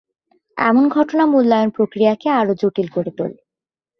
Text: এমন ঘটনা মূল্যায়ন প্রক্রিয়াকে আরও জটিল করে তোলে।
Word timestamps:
এমন 0.57 0.83
ঘটনা 0.89 1.23
মূল্যায়ন 1.25 1.69
প্রক্রিয়াকে 1.69 2.27
আরও 2.31 2.53
জটিল 2.61 2.87
করে 2.87 3.11
তোলে। 3.17 3.37